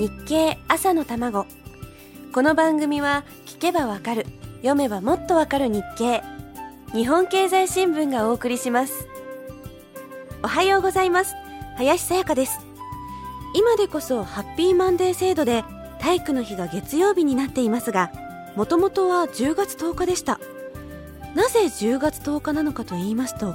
[0.00, 1.44] 日経朝の卵。
[2.32, 4.24] この番組は聞けばわかる
[4.62, 6.22] 読めばもっとわかる日経。
[6.94, 9.06] 日本経済新聞がお送りします。
[10.42, 11.34] おはようございます。
[11.76, 12.60] 林さやかです。
[13.54, 15.64] 今でこそハッピーマンデー制度で
[16.00, 18.10] 体育の日が月曜日になっていますが
[18.56, 20.40] もともとは10月10日でした。
[21.34, 23.54] なぜ10月10日なのかと言いますと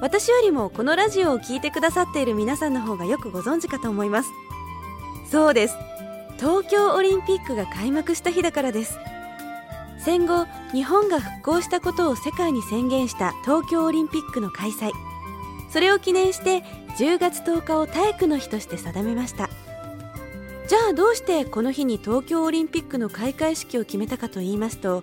[0.00, 4.30] 私よりもこのラジオを聴いてくださっている皆さんの方がよくご存知かと思います。
[5.32, 5.78] そうです。
[6.36, 8.98] 東京オリンピックが開幕した日だからです。
[9.98, 14.90] 戦後日本が復興したことを世界に宣言した東京オリンピックの開催。
[15.70, 16.62] それを記念して
[16.98, 19.48] 10月10日を体育の日として定めました。
[20.68, 25.02] じゃあどうしてこの日に東京オリンピックの開会式を決めたかと言いますと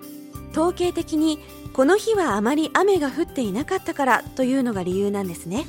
[0.52, 1.40] 統計的に
[1.74, 5.66] この日はあまり雨が降っていなかったからというのが理由なんですね。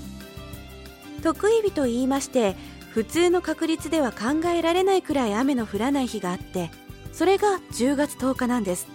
[1.23, 2.57] 特異日と言いまして
[2.91, 6.71] 普通の確率では考えられないくらい雨の降らない日があって
[7.13, 8.87] それが10月10日なんです。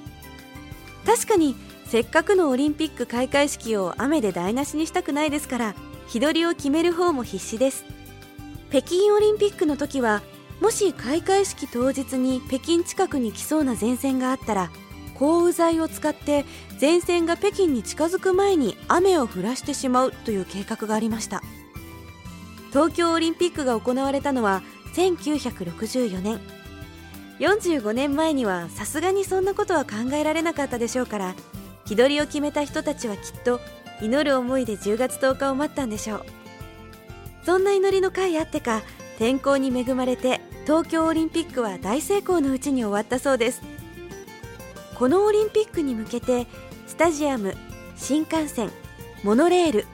[1.05, 5.75] 確かにせっかくのオリンピック開会式を雨で台無しにしたくないですから
[6.07, 7.85] 日取りを決める方も必死です。
[8.69, 10.23] 北京オリンピックの時は
[10.61, 14.71] もし開会式当日に北京近くに来そうな前線があったら
[15.13, 16.45] 降雨剤を使って
[16.79, 21.41] 前線が北京に近づく前に雨を降らしてしまうという計画がありました。
[22.75, 24.61] 東京オリンピックが行われたのは
[24.95, 26.41] 1964年。
[27.39, 31.35] 45年前にはさすがにそんなことは考えられなかったでしょうから
[31.85, 33.61] 日取りを決めた人たちはきっと
[34.01, 36.25] 祈る思いで10月10日を待ったんでしょう。
[37.45, 38.81] そんな祈りの会あってか
[39.19, 43.61] 天候に恵まれて東京オリンピックは大成功のうちに終わったそうです。
[44.95, 46.45] このオリンピックに向けて
[46.87, 47.55] スタジアム
[47.95, 48.69] 新幹線
[49.23, 49.85] モノレール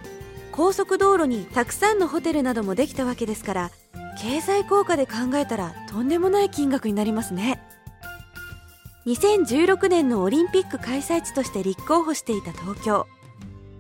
[0.52, 3.72] 高速道路にたくさんのホテルなどもできたわけですから
[4.22, 7.62] 経済効果で考えたらとんでもない金額になりますね。
[9.08, 13.08] 2016年のオリンピック開催地として立候補していた東京。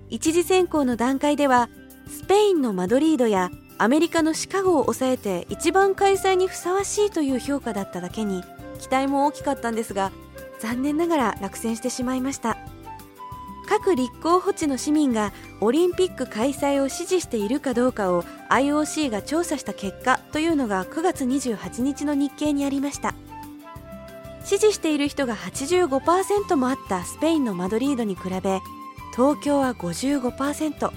[0.09, 1.69] 一次選考の段階では
[2.07, 8.43] スペインのマドリードやアメリカのシカゴを抑えて一番開催にふさわしいという評価だっただけに
[8.79, 10.11] 期待も大きかったんですが
[10.59, 12.57] 残念ながら落選してしまいました。
[13.91, 23.13] 各立候補地の市民がオリンピック開催を支持しているかどうかを IOC が調査した結果というのが9月28日の日経にありました。
[24.45, 28.61] 支持している人が85%もあったスペインのマドリードに比べ
[29.13, 30.91] 東京は55%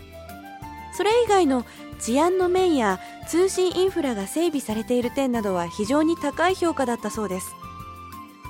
[0.93, 1.65] それ以外の
[1.99, 7.55] 治安の面や通信インフラが整備されている点などは非常に高い評価だったそうです。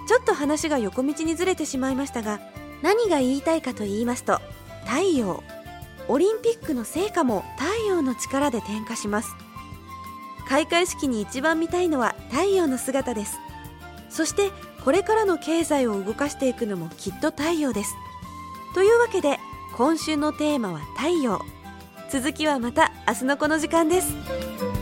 [0.06, 2.40] ちょっと話が横道にずれてしまいましたが
[2.84, 4.42] 何が言いたいかと言いますと
[4.84, 5.42] 太陽
[6.06, 9.34] オリンピックの成果も太陽の力で点火します。
[10.46, 13.38] 開会式に一番見たいのは太陽の姿です。
[14.10, 14.50] そして
[14.84, 17.94] これからの経済を動かしていくのもきっと太陽です。
[18.74, 19.38] というわけで
[19.78, 21.40] 今週のテーマは太陽。
[22.10, 24.73] 続きはまた明日のこの時間です。